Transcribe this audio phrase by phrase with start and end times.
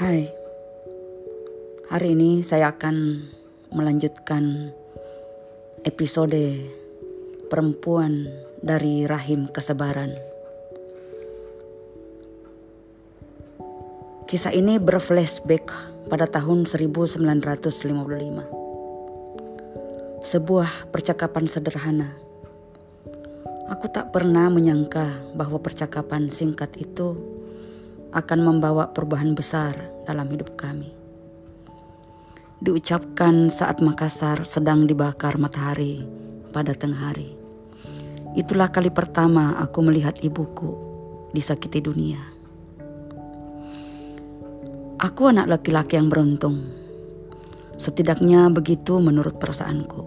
[0.00, 0.32] Hai,
[1.92, 3.20] hari ini saya akan
[3.68, 4.72] melanjutkan
[5.84, 6.40] episode
[7.52, 8.24] perempuan
[8.64, 10.16] dari rahim kesebaran.
[14.24, 15.68] Kisah ini berflashback
[16.08, 17.20] pada tahun 1955.
[20.24, 22.16] Sebuah percakapan sederhana.
[23.68, 27.36] Aku tak pernah menyangka bahwa percakapan singkat itu
[28.10, 30.90] akan membawa perubahan besar dalam hidup kami.
[32.58, 36.02] Diucapkan saat Makassar sedang dibakar matahari
[36.50, 37.38] pada tengah hari.
[38.34, 40.74] Itulah kali pertama aku melihat ibuku
[41.30, 42.18] disakiti dunia.
[45.00, 46.60] Aku anak laki-laki yang beruntung.
[47.80, 50.02] Setidaknya begitu menurut perasaanku.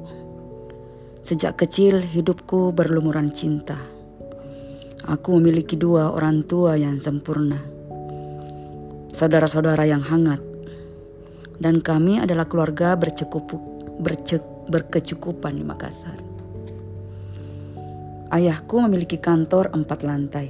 [1.25, 3.79] Sejak kecil hidupku berlumuran cinta.
[5.09, 7.72] Aku memiliki dua orang tua yang sempurna
[9.13, 10.41] saudara-saudara yang hangat,
[11.61, 16.17] dan kami adalah keluarga bercek, berkecukupan di Makassar.
[18.33, 20.49] Ayahku memiliki kantor empat lantai,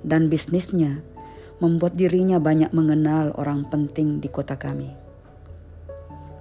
[0.00, 1.04] dan bisnisnya
[1.60, 4.88] membuat dirinya banyak mengenal orang penting di kota kami.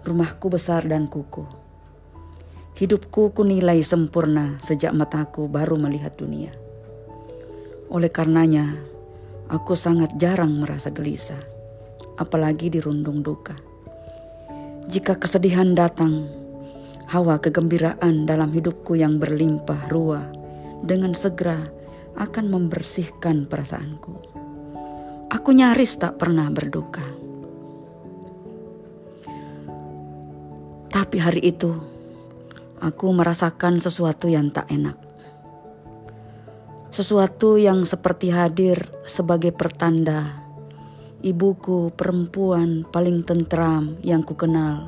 [0.08, 1.60] Rumahku besar dan kukuh.
[2.80, 6.56] Hidupku kunilai sempurna sejak mataku baru melihat dunia.
[7.92, 8.80] Oleh karenanya,
[9.50, 11.42] Aku sangat jarang merasa gelisah,
[12.20, 13.56] apalagi dirundung duka.
[14.92, 16.28] Jika kesedihan datang,
[17.08, 20.28] hawa kegembiraan dalam hidupku yang berlimpah ruah
[20.84, 21.72] dengan segera
[22.20, 24.14] akan membersihkan perasaanku.
[25.31, 27.06] Aku nyaris tak pernah berduka.
[30.90, 31.72] Tapi hari itu,
[32.84, 35.09] aku merasakan sesuatu yang tak enak
[36.90, 40.39] sesuatu yang seperti hadir sebagai pertanda
[41.20, 44.88] ibuku perempuan paling tentram yang kukenal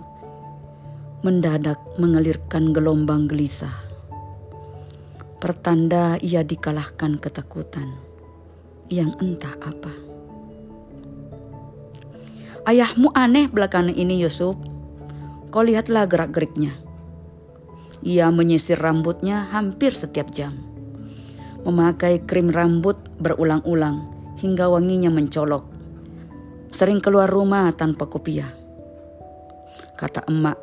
[1.22, 3.74] mendadak mengalirkan gelombang gelisah.
[5.38, 7.94] Pertanda ia dikalahkan ketakutan
[8.90, 9.94] yang entah apa.
[12.66, 14.54] Ayahmu aneh belakangan ini Yusuf.
[15.52, 16.78] Kau lihatlah gerak-geriknya.
[18.02, 20.72] Ia menyisir rambutnya hampir setiap jam
[21.62, 24.10] memakai krim rambut berulang-ulang
[24.42, 25.71] hingga wanginya mencolok.
[26.82, 28.50] Sering keluar rumah tanpa kopiah.
[29.94, 30.58] Kata emak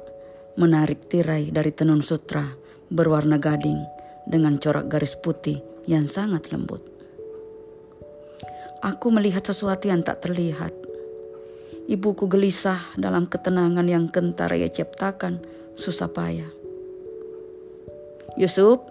[0.58, 2.42] menarik tirai dari tenun sutra
[2.90, 3.78] berwarna gading
[4.26, 6.82] dengan corak garis putih yang sangat lembut.
[8.82, 10.74] Aku melihat sesuatu yang tak terlihat.
[11.86, 15.38] Ibuku gelisah dalam ketenangan yang kentar ia ciptakan
[15.78, 16.50] susah payah.
[18.34, 18.82] Yusuf,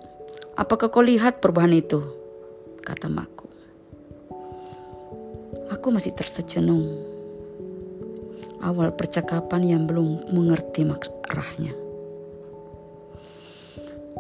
[0.55, 1.99] Apakah kau lihat perubahan itu?
[2.87, 3.51] Kata makku.
[5.75, 7.16] Aku masih tersecenung.
[8.57, 10.81] Awal percakapan yang belum mengerti
[11.29, 11.73] arahnya.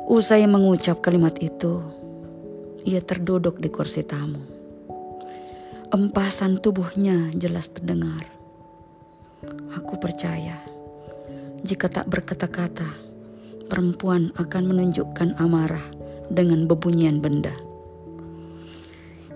[0.07, 1.83] Usai mengucap kalimat itu,
[2.87, 4.39] ia terduduk di kursi tamu.
[5.91, 8.23] Empasan tubuhnya jelas terdengar.
[9.75, 10.61] Aku percaya,
[11.65, 12.87] jika tak berkata-kata,
[13.67, 15.83] perempuan akan menunjukkan amarah
[16.31, 17.55] dengan bebunyian benda.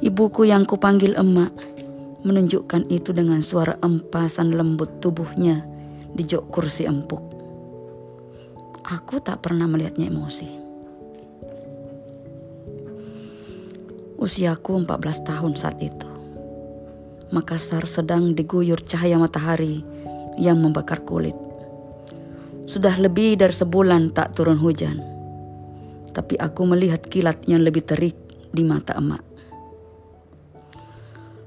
[0.02, 1.54] Ibuku yang kupanggil emak
[2.22, 5.66] menunjukkan itu dengan suara empasan lembut tubuhnya
[6.14, 7.22] di jok kursi empuk.
[8.82, 10.50] Aku tak pernah melihatnya emosi.
[14.22, 16.10] Usiaku 14 tahun saat itu.
[17.34, 19.82] Makassar sedang diguyur cahaya matahari
[20.38, 21.38] yang membakar kulit.
[22.70, 25.12] Sudah lebih dari sebulan tak turun hujan
[26.12, 28.16] tapi aku melihat kilat yang lebih terik
[28.52, 29.24] di mata emak.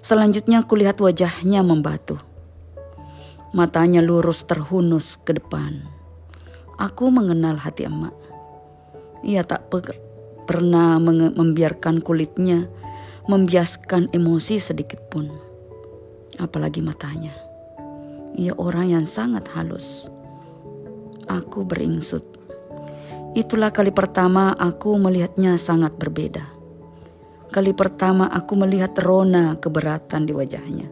[0.05, 2.21] Selanjutnya aku lihat wajahnya membatu.
[3.57, 5.81] Matanya lurus terhunus ke depan.
[6.77, 8.13] Aku mengenal hati emak.
[9.25, 9.73] Ia tak
[10.45, 11.01] pernah
[11.33, 12.69] membiarkan kulitnya
[13.25, 15.33] membiaskan emosi sedikit pun.
[16.37, 17.33] Apalagi matanya.
[18.37, 20.13] Ia orang yang sangat halus.
[21.25, 22.35] Aku beringsut
[23.35, 26.54] Itulah kali pertama aku melihatnya sangat berbeda.
[27.55, 30.91] Kali pertama aku melihat rona keberatan di wajahnya.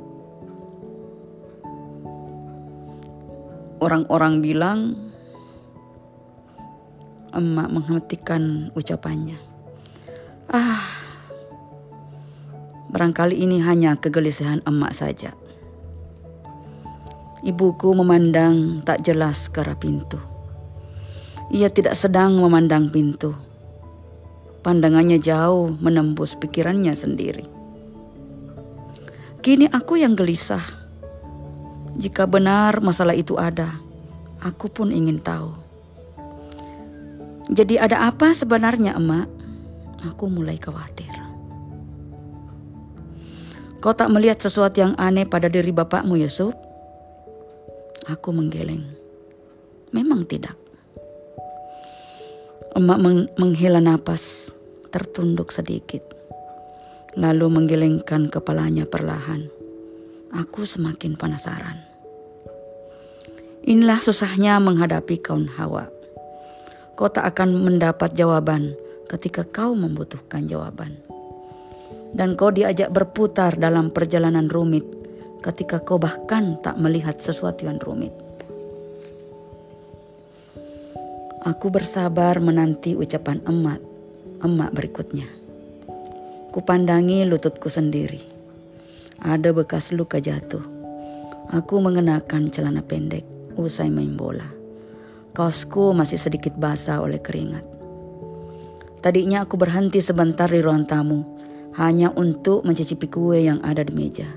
[3.83, 4.95] Orang-orang bilang
[7.35, 9.43] emak menghentikan ucapannya.
[10.55, 10.87] Ah,
[12.95, 15.35] barangkali ini hanya kegelisahan emak saja.
[17.43, 20.23] Ibuku memandang tak jelas ke arah pintu.
[21.51, 23.52] Ia tidak sedang memandang pintu.
[24.63, 27.43] Pandangannya jauh menembus pikirannya sendiri.
[29.43, 30.63] Kini aku yang gelisah.
[31.99, 33.83] Jika benar masalah itu ada,
[34.39, 35.51] aku pun ingin tahu.
[37.51, 39.27] Jadi ada apa sebenarnya emak?
[40.15, 41.11] Aku mulai khawatir.
[43.83, 46.55] Kau tak melihat sesuatu yang aneh pada diri bapakmu, Yusuf?
[48.07, 48.87] Aku menggeleng.
[49.91, 50.62] Memang tidak.
[52.73, 54.49] Emak meng menghela napas,
[54.89, 56.01] tertunduk sedikit.
[57.13, 59.53] Lalu menggelengkan kepalanya perlahan.
[60.33, 61.85] Aku semakin penasaran.
[63.69, 65.93] Inilah susahnya menghadapi kaum hawa.
[66.97, 68.73] Kau tak akan mendapat jawaban
[69.13, 70.97] ketika kau membutuhkan jawaban
[72.17, 74.85] dan kau diajak berputar dalam perjalanan rumit
[75.45, 78.13] ketika kau bahkan tak melihat sesuatu yang rumit.
[81.43, 83.83] Aku bersabar menanti ucapan emak,
[84.47, 85.27] emak berikutnya.
[86.55, 88.23] Kupandangi lututku sendiri.
[89.19, 90.63] Ada bekas luka jatuh.
[91.51, 93.27] Aku mengenakan celana pendek
[93.59, 94.47] usai main bola.
[95.35, 97.67] Kaosku masih sedikit basah oleh keringat.
[99.03, 101.27] Tadinya aku berhenti sebentar di ruang tamu
[101.75, 104.31] hanya untuk mencicipi kue yang ada di meja.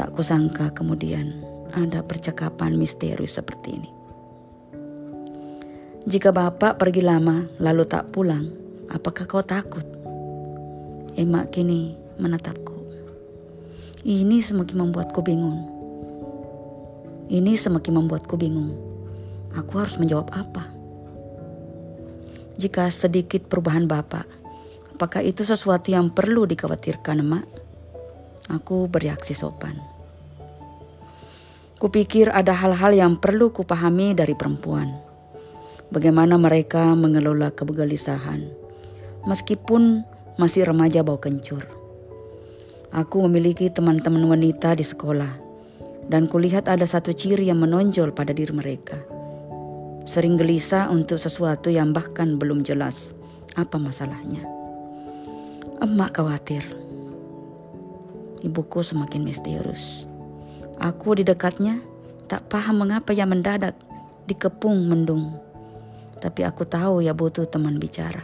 [0.00, 1.44] Tak kusangka kemudian
[1.76, 3.99] ada percakapan misterius seperti ini.
[6.06, 8.48] Jika bapak pergi lama lalu tak pulang,
[8.88, 9.84] apakah kau takut?
[11.18, 12.76] Emak kini menatapku.
[14.06, 15.60] Ini semakin membuatku bingung.
[17.28, 18.72] Ini semakin membuatku bingung.
[19.56, 20.64] Aku harus menjawab apa?
[22.56, 24.40] Jika sedikit perubahan bapak,
[25.00, 27.48] Apakah itu sesuatu yang perlu dikhawatirkan, emak?
[28.52, 29.80] Aku bereaksi sopan.
[31.80, 34.92] Kupikir ada hal-hal yang perlu kupahami dari perempuan.
[35.90, 38.46] Bagaimana mereka mengelola kegelisahan,
[39.26, 40.06] meskipun
[40.38, 41.66] masih remaja bau kencur.
[42.94, 45.34] Aku memiliki teman-teman wanita di sekolah,
[46.06, 49.02] dan kulihat ada satu ciri yang menonjol pada diri mereka.
[50.06, 53.10] Sering gelisah untuk sesuatu yang bahkan belum jelas
[53.58, 54.46] apa masalahnya.
[55.82, 56.62] Emak khawatir.
[58.46, 60.06] Ibuku semakin misterius.
[60.78, 61.82] Aku di dekatnya
[62.30, 63.74] tak paham mengapa ia mendadak
[64.30, 65.49] dikepung mendung.
[66.20, 68.22] Tapi aku tahu ya butuh teman bicara.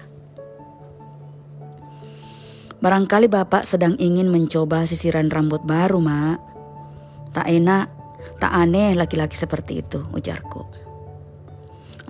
[2.77, 6.39] Barangkali bapak sedang ingin mencoba sisiran rambut baru, mak.
[7.33, 7.89] Tak enak,
[8.37, 10.69] tak aneh laki-laki seperti itu, ujarku.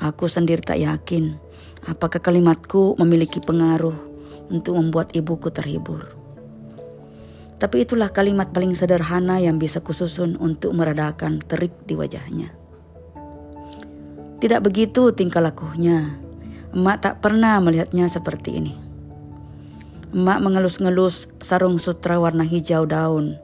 [0.02, 1.38] Aku sendiri tak yakin
[1.86, 3.94] apakah kalimatku memiliki pengaruh
[4.50, 6.12] untuk membuat ibuku terhibur.
[7.56, 12.52] Tapi itulah kalimat paling sederhana yang bisa kususun untuk meredakan terik di wajahnya.
[14.46, 16.22] Tidak begitu tingkah lakunya.
[16.70, 18.78] Emak tak pernah melihatnya seperti ini.
[20.14, 23.42] Emak mengelus-ngelus sarung sutra warna hijau daun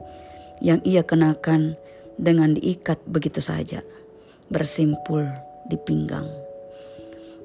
[0.63, 1.75] yang ia kenakan
[2.15, 3.83] dengan diikat begitu saja,
[4.47, 5.27] bersimpul
[5.67, 6.31] di pinggang.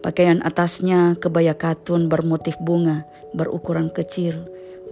[0.06, 4.38] Pakaian atasnya kebaya katun bermotif bunga berukuran kecil,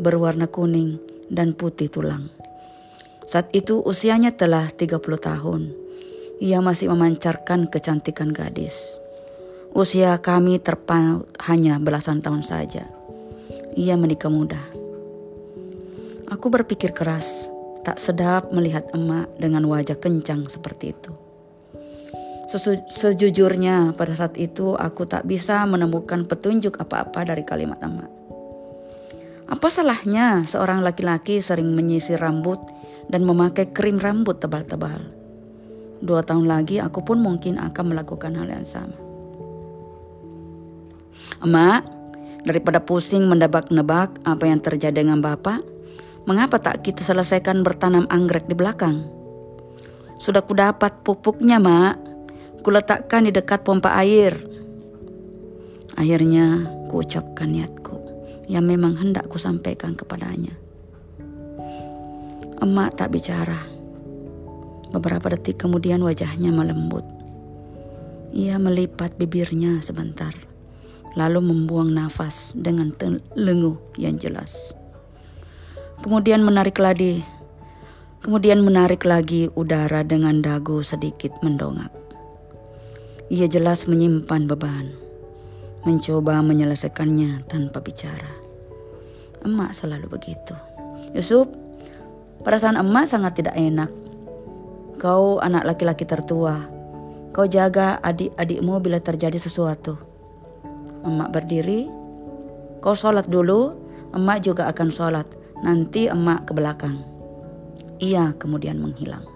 [0.02, 0.98] berwarna kuning
[1.30, 2.34] dan putih tulang.
[3.30, 5.85] Saat itu usianya telah 30 tahun.
[6.36, 9.00] Ia masih memancarkan kecantikan gadis.
[9.72, 12.84] Usia kami terpaut hanya belasan tahun saja.
[13.72, 14.60] Ia menikah muda.
[16.28, 17.48] Aku berpikir keras,
[17.88, 21.12] tak sedap melihat emak dengan wajah kencang seperti itu.
[22.92, 28.12] Sejujurnya pada saat itu aku tak bisa menemukan petunjuk apa-apa dari kalimat emak.
[29.48, 32.60] Apa salahnya seorang laki-laki sering menyisir rambut
[33.08, 35.25] dan memakai krim rambut tebal-tebal?
[36.06, 38.94] Dua tahun lagi aku pun mungkin akan melakukan hal yang sama.
[41.42, 41.82] Emak,
[42.46, 45.66] daripada pusing mendebak-nebak apa yang terjadi dengan bapak,
[46.30, 49.02] mengapa tak kita selesaikan bertanam anggrek di belakang?
[50.22, 51.98] Sudah kudapat pupuknya, mak.
[52.62, 54.38] Kuletakkan di dekat pompa air.
[55.98, 57.98] Akhirnya kuucapkan niatku
[58.46, 60.54] yang memang hendak ku sampaikan kepadanya.
[62.62, 63.75] Emak tak bicara.
[64.96, 67.04] Beberapa detik kemudian wajahnya melembut.
[68.32, 70.32] Ia melipat bibirnya sebentar,
[71.12, 72.96] lalu membuang nafas dengan
[73.36, 74.72] lenguh yang jelas.
[76.00, 77.20] Kemudian menarik lagi,
[78.24, 81.92] kemudian menarik lagi udara dengan dagu sedikit mendongak.
[83.28, 84.96] Ia jelas menyimpan beban
[85.86, 88.32] mencoba menyelesaikannya tanpa bicara.
[89.46, 90.56] Emak selalu begitu.
[91.14, 91.46] Yusuf,
[92.42, 94.05] perasaan emak sangat tidak enak.
[94.96, 96.64] Kau anak laki-laki tertua.
[97.36, 100.00] Kau jaga adik-adikmu bila terjadi sesuatu.
[101.04, 101.84] Emak berdiri.
[102.80, 103.76] Kau sholat dulu,
[104.16, 105.28] emak juga akan sholat.
[105.60, 107.04] Nanti emak ke belakang.
[108.00, 109.28] Ia kemudian menghilang.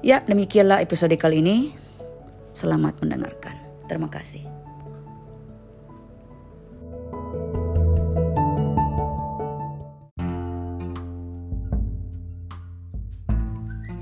[0.00, 1.76] Ya, demikianlah episode kali ini.
[2.56, 3.60] Selamat mendengarkan.
[3.88, 4.65] Terima kasih.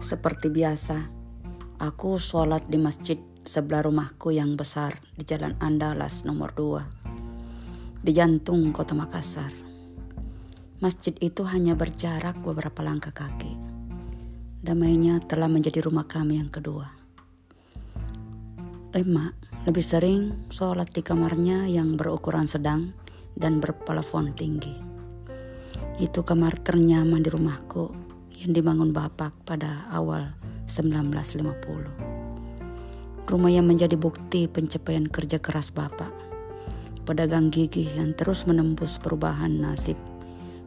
[0.04, 1.00] Seperti biasa,
[1.80, 8.68] aku sholat di masjid sebelah rumahku yang besar di Jalan Andalas nomor 2 di jantung
[8.76, 9.49] kota Makassar.
[10.84, 13.56] Masjid itu hanya berjarak beberapa langkah kaki.
[14.61, 16.84] Damainya telah menjadi rumah kami yang kedua.
[18.92, 19.32] Emma
[19.64, 22.92] lebih sering sholat di kamarnya yang berukuran sedang
[23.40, 24.76] dan berplafon tinggi.
[25.96, 28.03] Itu kamar ternyaman di rumahku
[28.45, 30.37] yang dibangun Bapak pada awal
[30.69, 33.25] 1950.
[33.25, 36.13] Rumah yang menjadi bukti pencapaian kerja keras Bapak.
[37.09, 39.97] Pedagang gigih yang terus menembus perubahan nasib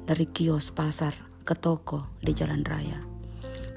[0.09, 1.13] dari kios pasar
[1.45, 2.97] ke toko di jalan raya.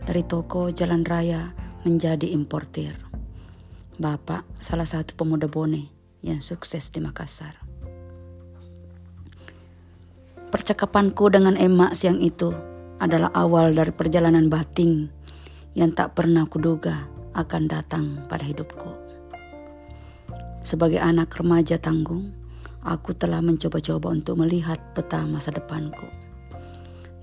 [0.09, 1.53] Dari toko jalan raya
[1.85, 2.97] menjadi importir.
[4.01, 5.93] Bapak salah satu pemuda bone
[6.25, 7.61] yang sukses di Makassar.
[10.49, 15.09] Percakapanku dengan Emma siang itu adalah awal dari perjalanan bating
[15.73, 18.93] yang tak pernah kuduga akan datang pada hidupku.
[20.61, 22.37] Sebagai anak remaja tanggung,
[22.85, 26.05] aku telah mencoba-coba untuk melihat peta masa depanku.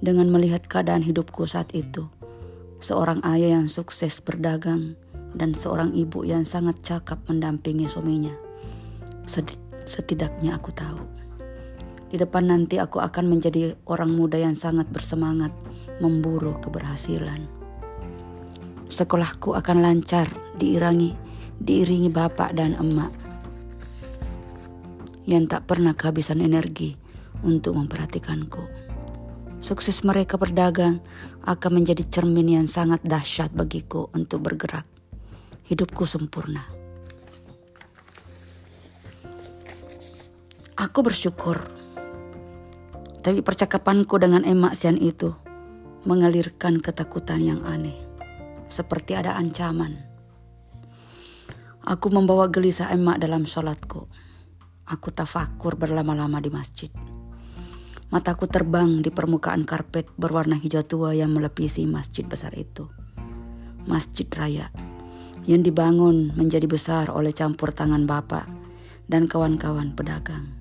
[0.01, 2.09] Dengan melihat keadaan hidupku saat itu,
[2.81, 4.97] seorang ayah yang sukses berdagang
[5.37, 8.33] dan seorang ibu yang sangat cakap mendampingi suaminya.
[9.85, 11.01] Setidaknya aku tahu.
[12.07, 15.51] Di depan nanti aku akan menjadi orang muda yang sangat bersemangat
[15.97, 17.49] memburu keberhasilan.
[18.87, 21.13] Sekolahku akan lancar diirangi,
[21.61, 23.13] diiringi bapak dan emak
[25.27, 26.95] yang tak pernah kehabisan energi
[27.43, 28.63] untuk memperhatikanku.
[29.59, 31.03] Sukses mereka berdagang
[31.43, 34.87] akan menjadi cermin yang sangat dahsyat bagiku untuk bergerak.
[35.67, 36.63] Hidupku sempurna.
[40.77, 41.59] Aku bersyukur.
[43.19, 45.35] Tapi percakapanku dengan emak sian itu
[46.07, 47.99] mengalirkan ketakutan yang aneh,
[48.71, 49.99] seperti ada ancaman.
[51.83, 54.07] Aku membawa gelisah emak dalam sholatku.
[54.87, 56.87] Aku tafakur berlama-lama di masjid.
[58.07, 62.87] Mataku terbang di permukaan karpet berwarna hijau tua yang melepisi masjid besar itu.
[63.83, 64.71] Masjid raya
[65.43, 68.47] yang dibangun menjadi besar oleh campur tangan bapak
[69.11, 70.55] dan kawan-kawan pedagang.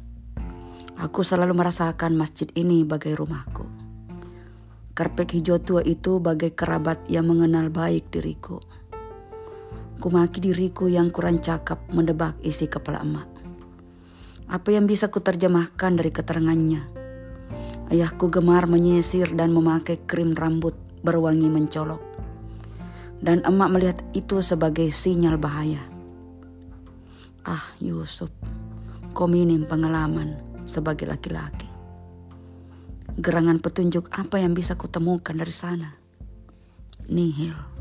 [0.99, 3.86] Aku selalu merasakan masjid ini bagai rumahku.
[4.97, 8.65] Karpet hijau tua itu bagai kerabat yang mengenal baik diriku.
[10.01, 13.29] Kumaki diriku yang kurang cakap mendebak isi kepala emak.
[14.49, 16.81] Apa yang bisa kuterjemahkan dari keterangannya?
[17.93, 20.73] Ayahku gemar menyisir dan memakai krim rambut
[21.05, 22.01] berwangi mencolok.
[23.21, 25.85] Dan emak melihat itu sebagai sinyal bahaya.
[27.45, 28.33] Ah Yusuf,
[29.13, 31.66] kau minim pengalaman sebagai laki-laki
[33.17, 35.97] gerangan petunjuk apa yang bisa kutemukan dari sana?
[37.09, 37.76] Nihil.